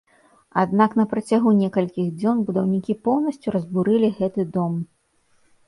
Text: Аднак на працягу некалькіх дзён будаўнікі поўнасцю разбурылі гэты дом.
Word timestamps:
Аднак 0.61 0.95
на 0.99 1.05
працягу 1.11 1.49
некалькіх 1.59 2.07
дзён 2.23 2.41
будаўнікі 2.49 2.97
поўнасцю 3.11 3.47
разбурылі 3.59 4.13
гэты 4.19 4.51
дом. 4.59 4.73